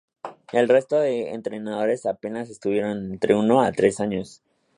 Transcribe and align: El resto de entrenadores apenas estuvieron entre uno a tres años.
El 0.51 0.67
resto 0.67 0.97
de 0.97 1.29
entrenadores 1.29 2.07
apenas 2.07 2.49
estuvieron 2.49 3.11
entre 3.11 3.35
uno 3.35 3.61
a 3.61 3.71
tres 3.71 3.99
años. 3.99 4.41